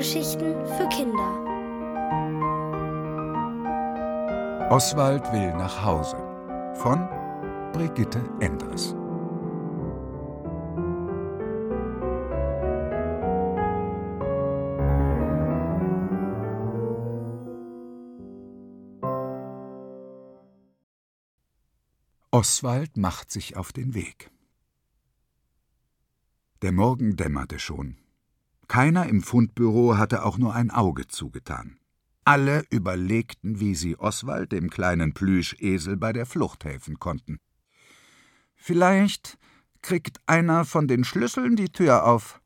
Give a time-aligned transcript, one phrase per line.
[0.00, 1.30] Hörgeschichten für Kinder.
[4.70, 6.16] Oswald will nach Hause
[6.76, 7.06] von
[7.74, 8.94] Brigitte Endres.
[22.30, 24.30] Oswald macht sich auf den Weg.
[26.62, 27.98] Der Morgen dämmerte schon.
[28.70, 31.80] Keiner im Fundbüro hatte auch nur ein Auge zugetan.
[32.24, 37.40] Alle überlegten, wie sie Oswald, dem kleinen Plüschesel, bei der Flucht helfen konnten.
[38.54, 39.38] Vielleicht
[39.82, 42.40] kriegt einer von den Schlüsseln die Tür auf,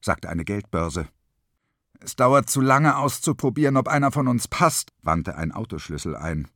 [0.00, 1.08] sagte eine Geldbörse.
[2.00, 6.48] Es dauert zu lange auszuprobieren, ob einer von uns passt, wandte ein Autoschlüssel ein.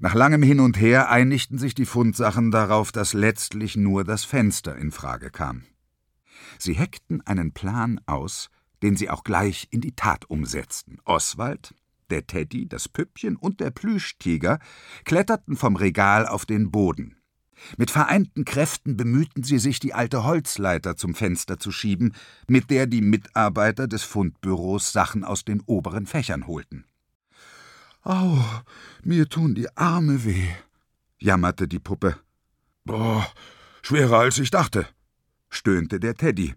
[0.00, 4.76] Nach langem Hin und Her einigten sich die Fundsachen darauf, dass letztlich nur das Fenster
[4.76, 5.64] in Frage kam.
[6.58, 8.50] Sie heckten einen Plan aus,
[8.82, 10.98] den sie auch gleich in die Tat umsetzten.
[11.04, 11.74] Oswald,
[12.10, 14.58] der Teddy, das Püppchen und der Plüschtiger
[15.04, 17.16] kletterten vom Regal auf den Boden.
[17.76, 22.14] Mit vereinten Kräften bemühten sie sich, die alte Holzleiter zum Fenster zu schieben,
[22.48, 26.84] mit der die Mitarbeiter des Fundbüros Sachen aus den oberen Fächern holten.
[28.02, 28.38] Au,
[29.04, 30.48] mir tun die Arme weh,
[31.18, 32.16] jammerte die Puppe.
[32.84, 33.26] Boah,
[33.82, 34.88] schwerer als ich dachte,
[35.52, 36.54] stöhnte der Teddy.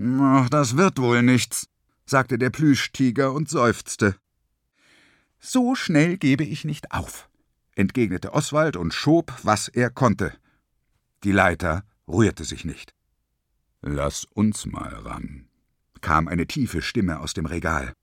[0.00, 1.68] Ach, das wird wohl nichts,
[2.06, 4.16] sagte der Plüschtiger und seufzte.
[5.38, 7.28] So schnell gebe ich nicht auf,
[7.74, 10.32] entgegnete Oswald und schob, was er konnte.
[11.24, 12.94] Die Leiter rührte sich nicht.
[13.80, 15.48] Lass uns mal ran,
[16.00, 17.94] kam eine tiefe Stimme aus dem Regal.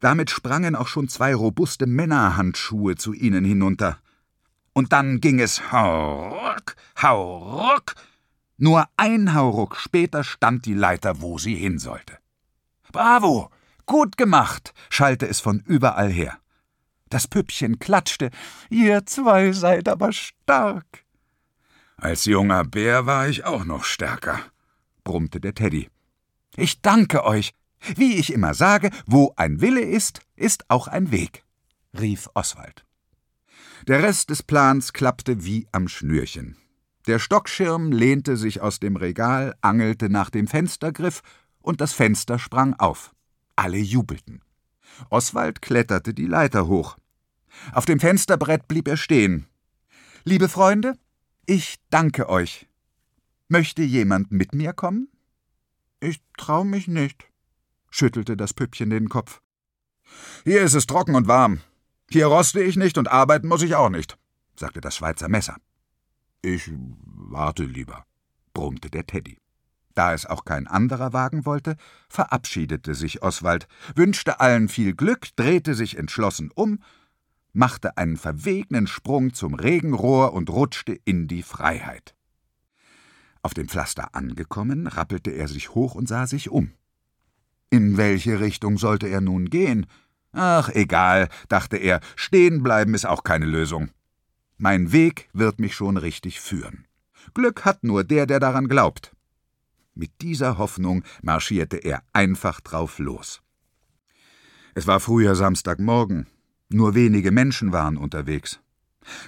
[0.00, 4.00] Damit sprangen auch schon zwei robuste Männerhandschuhe zu ihnen hinunter.
[4.72, 7.94] Und dann ging es hauruck, hauruck.
[8.62, 12.18] Nur ein Hauruck später stand die Leiter, wo sie hin sollte.
[12.92, 13.50] Bravo!
[13.86, 14.72] Gut gemacht!
[14.88, 16.38] schallte es von überall her.
[17.10, 18.30] Das Püppchen klatschte.
[18.70, 20.86] Ihr zwei seid aber stark.
[21.96, 24.38] Als junger Bär war ich auch noch stärker,
[25.02, 25.90] brummte der Teddy.
[26.54, 27.54] Ich danke euch,
[27.96, 31.42] wie ich immer sage, wo ein Wille ist, ist auch ein Weg,
[31.98, 32.84] rief Oswald.
[33.88, 36.61] Der Rest des Plans klappte wie am Schnürchen.
[37.06, 41.22] Der Stockschirm lehnte sich aus dem Regal, angelte nach dem Fenstergriff,
[41.60, 43.14] und das Fenster sprang auf.
[43.56, 44.42] Alle jubelten.
[45.10, 46.96] Oswald kletterte die Leiter hoch.
[47.72, 49.46] Auf dem Fensterbrett blieb er stehen.
[50.24, 50.96] Liebe Freunde,
[51.46, 52.68] ich danke euch.
[53.48, 55.08] Möchte jemand mit mir kommen?
[56.00, 57.28] Ich trau mich nicht,
[57.90, 59.40] schüttelte das Püppchen den Kopf.
[60.44, 61.60] Hier ist es trocken und warm.
[62.10, 64.18] Hier roste ich nicht und arbeiten muss ich auch nicht,
[64.56, 65.56] sagte das Schweizer Messer.
[66.44, 66.72] Ich
[67.04, 68.04] warte lieber,
[68.52, 69.38] brummte der Teddy.
[69.94, 71.76] Da es auch kein anderer wagen wollte,
[72.08, 76.82] verabschiedete sich Oswald, wünschte allen viel Glück, drehte sich entschlossen um,
[77.52, 82.16] machte einen verwegenen Sprung zum Regenrohr und rutschte in die Freiheit.
[83.42, 86.72] Auf dem Pflaster angekommen, rappelte er sich hoch und sah sich um.
[87.70, 89.86] In welche Richtung sollte er nun gehen?
[90.32, 93.90] Ach, egal, dachte er, stehen bleiben ist auch keine Lösung.
[94.62, 96.86] Mein Weg wird mich schon richtig führen.
[97.34, 99.12] Glück hat nur der, der daran glaubt.
[99.94, 103.42] Mit dieser Hoffnung marschierte er einfach drauf los.
[104.74, 106.28] Es war früher Samstagmorgen.
[106.68, 108.60] Nur wenige Menschen waren unterwegs.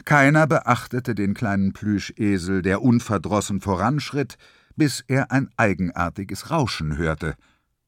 [0.05, 4.39] Keiner beachtete den kleinen Plüschesel, der unverdrossen voranschritt,
[4.77, 7.35] bis er ein eigenartiges Rauschen hörte–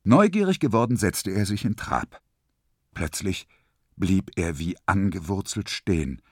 [0.09, 2.23] Neugierig geworden setzte er sich in Trab.
[2.95, 3.49] Plötzlich
[3.97, 6.23] blieb er wie angewurzelt stehen,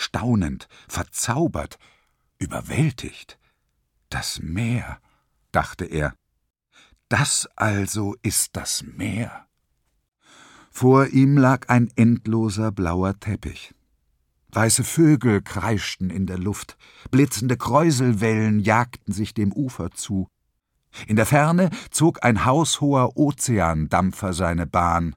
[0.00, 1.78] staunend, verzaubert,
[2.38, 3.38] überwältigt.
[4.08, 5.00] Das Meer,
[5.52, 6.14] dachte er.
[7.08, 9.46] Das also ist das Meer.
[10.70, 13.74] Vor ihm lag ein endloser blauer Teppich.
[14.52, 16.76] Weiße Vögel kreischten in der Luft,
[17.10, 20.28] blitzende Kräuselwellen jagten sich dem Ufer zu.
[21.06, 25.14] In der Ferne zog ein haushoher Ozeandampfer seine Bahn.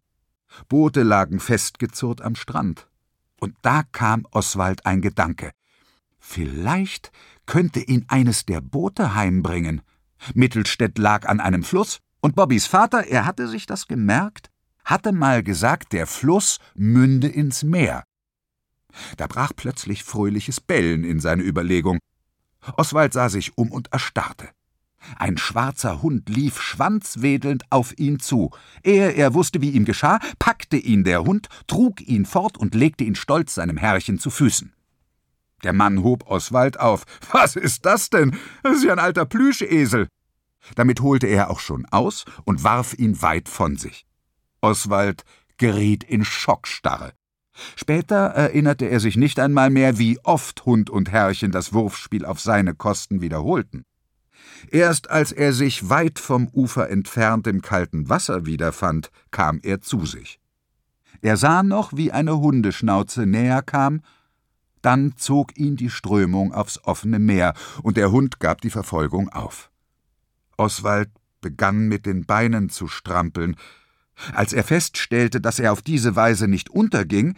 [0.68, 2.88] Boote lagen festgezurrt am Strand.
[3.44, 5.51] Und da kam Oswald ein Gedanke.
[6.18, 7.12] Vielleicht
[7.45, 9.81] könnte ihn eines der Boote heimbringen.
[10.34, 14.50] Mittelstädt lag an einem Fluss, und Bobbys Vater, er hatte sich das gemerkt,
[14.86, 18.06] hatte mal gesagt, der Fluss münde ins Meer.
[19.18, 22.00] Da brach plötzlich fröhliches Bellen in seine Überlegung.
[22.78, 24.51] Oswald sah sich um und erstarrte.
[25.18, 28.52] Ein schwarzer Hund lief schwanzwedelnd auf ihn zu.
[28.84, 33.04] Ehe er wusste, wie ihm geschah, packte ihn der Hund, trug ihn fort und legte
[33.04, 34.74] ihn stolz seinem Herrchen zu Füßen.
[35.64, 37.06] Der Mann hob Oswald auf.
[37.32, 38.36] Was ist das denn?
[38.64, 40.08] Das ist ja ein alter Plüschesel.
[40.76, 44.06] Damit holte er auch schon aus und warf ihn weit von sich.
[44.62, 45.24] Oswald
[45.58, 47.14] geriet in Schockstarre.
[47.76, 52.40] Später erinnerte er sich nicht einmal mehr, wie oft Hund und Herrchen das Wurfspiel auf
[52.40, 53.84] seine Kosten wiederholten.
[54.72, 60.06] Erst als er sich weit vom Ufer entfernt im kalten Wasser wiederfand, kam er zu
[60.06, 60.40] sich.
[61.22, 64.01] Er sah noch, wie eine Hundeschnauze näher kam,
[64.81, 69.72] dann zog ihn die Strömung aufs offene Meer, und der Hund gab die Verfolgung auf.
[70.57, 71.10] Oswald
[71.40, 73.56] begann mit den Beinen zu strampeln.
[74.34, 77.36] Als er feststellte, dass er auf diese Weise nicht unterging,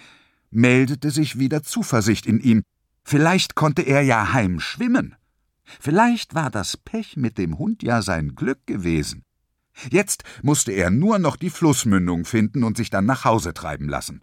[0.49, 2.63] meldete sich wieder Zuversicht in ihm.
[3.03, 5.15] Vielleicht konnte er ja heim schwimmen.
[5.79, 9.23] Vielleicht war das Pech mit dem Hund ja sein Glück gewesen.
[9.89, 14.21] Jetzt musste er nur noch die Flussmündung finden und sich dann nach Hause treiben lassen.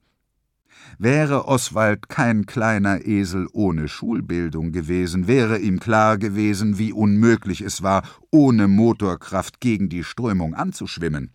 [0.99, 7.83] Wäre Oswald kein kleiner Esel ohne Schulbildung gewesen, wäre ihm klar gewesen, wie unmöglich es
[7.83, 11.33] war, ohne Motorkraft gegen die Strömung anzuschwimmen.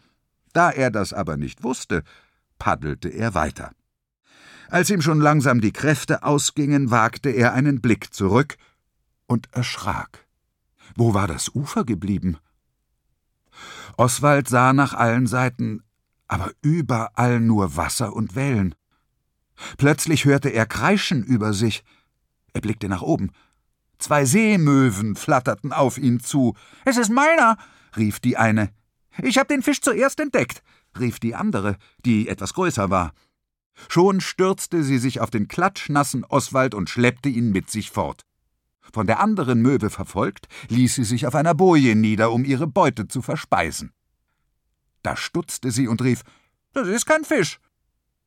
[0.54, 2.04] Da er das aber nicht wusste,
[2.59, 3.71] paddelte er weiter.
[4.69, 8.57] Als ihm schon langsam die Kräfte ausgingen, wagte er einen Blick zurück
[9.27, 10.27] und erschrak.
[10.95, 12.38] Wo war das Ufer geblieben?
[13.97, 15.83] Oswald sah nach allen Seiten,
[16.27, 18.75] aber überall nur Wasser und Wellen.
[19.77, 21.83] Plötzlich hörte er Kreischen über sich.
[22.53, 23.31] Er blickte nach oben.
[23.97, 26.56] Zwei Seemöwen flatterten auf ihn zu.
[26.85, 27.57] Es ist meiner,
[27.95, 28.69] rief die eine.
[29.23, 30.62] Ich hab den Fisch zuerst entdeckt,
[31.00, 33.13] rief die andere, die etwas größer war.
[33.89, 38.25] Schon stürzte sie sich auf den klatschnassen Oswald und schleppte ihn mit sich fort.
[38.93, 43.07] Von der anderen Möwe verfolgt, ließ sie sich auf einer Boje nieder, um ihre Beute
[43.07, 43.93] zu verspeisen.
[45.03, 46.23] Da stutzte sie und rief
[46.73, 47.59] Das ist kein Fisch.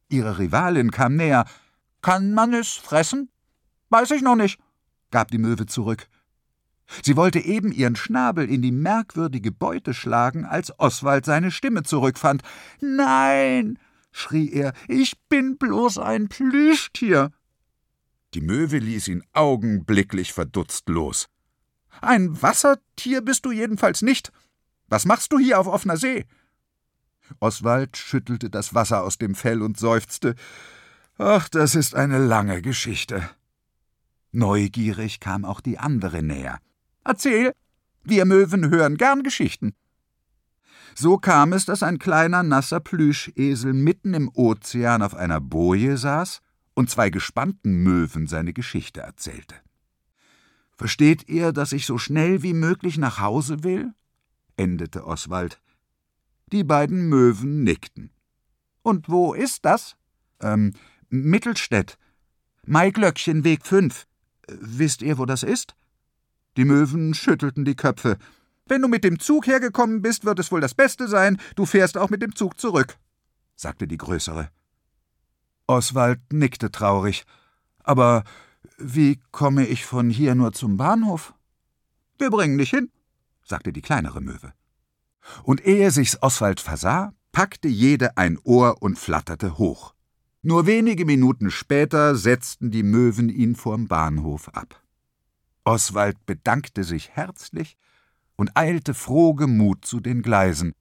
[0.09, 1.45] Ihre Rivalin kam näher.
[2.03, 3.31] Kann man es fressen?
[3.91, 4.59] Weiß ich noch nicht,
[5.11, 6.09] gab die Möwe zurück.
[7.03, 12.43] Sie wollte eben ihren Schnabel in die merkwürdige Beute schlagen, als Oswald seine Stimme zurückfand.
[12.81, 13.79] Nein,
[14.11, 17.31] schrie er, ich bin bloß ein Plüschtier.
[18.35, 21.29] Die Möwe ließ ihn augenblicklich verdutzt los.
[22.01, 24.33] Ein Wassertier bist du jedenfalls nicht.
[24.89, 26.27] Was machst du hier auf offener See?
[27.41, 30.35] Oswald schüttelte das Wasser aus dem Fell und seufzte.
[31.19, 33.29] Ach, das ist eine lange Geschichte.
[34.33, 36.61] Neugierig kam auch die andere näher.
[37.05, 37.53] Erzähl,
[38.05, 39.75] wir Möwen hören gern Geschichten.
[40.95, 46.41] So kam es, dass ein kleiner nasser Plüschesel mitten im Ozean auf einer Boje saß
[46.81, 49.55] und zwei gespannten Möwen seine Geschichte erzählte.
[50.77, 53.93] Versteht ihr, dass ich so schnell wie möglich nach Hause will?
[54.57, 55.61] endete Oswald.
[56.53, 58.11] Die beiden Möwen nickten.
[58.81, 59.97] Und wo ist das?
[60.41, 60.73] Ähm,
[61.11, 61.99] Mittelstädt.
[62.65, 64.07] Maiglöckchen, Weg 5.
[64.49, 65.77] Wisst ihr, wo das ist?
[66.57, 68.17] Die Möwen schüttelten die Köpfe.
[68.65, 71.99] Wenn du mit dem Zug hergekommen bist, wird es wohl das Beste sein, du fährst
[71.99, 72.97] auch mit dem Zug zurück,
[73.55, 74.51] sagte die Größere.
[75.71, 77.25] Oswald nickte traurig.
[77.85, 78.25] Aber
[78.77, 81.33] wie komme ich von hier nur zum Bahnhof?
[82.19, 82.91] Wir bringen dich hin,
[83.45, 84.53] sagte die kleinere Möwe.
[85.45, 89.95] Und ehe sich's Oswald versah, packte jede ein Ohr und flatterte hoch.
[90.43, 94.83] Nur wenige Minuten später setzten die Möwen ihn vorm Bahnhof ab.
[95.63, 97.77] Oswald bedankte sich herzlich
[98.35, 100.75] und eilte frohgemut zu den Gleisen.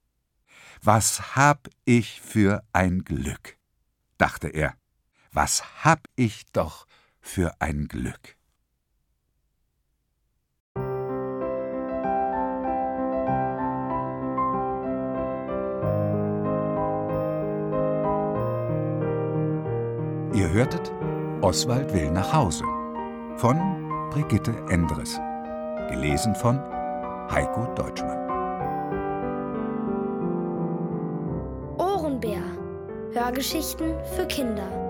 [0.82, 3.56] Was hab ich für ein Glück,
[4.18, 4.79] dachte er.
[5.32, 6.86] Was hab ich doch
[7.20, 8.36] für ein Glück.
[20.32, 20.90] Ihr hörtet
[21.42, 22.64] Oswald will nach Hause
[23.36, 23.56] von
[24.10, 25.18] Brigitte Endres.
[25.90, 26.58] Gelesen von
[27.30, 28.18] Heiko Deutschmann.
[31.78, 32.42] Ohrenbär.
[33.12, 34.89] Hörgeschichten für Kinder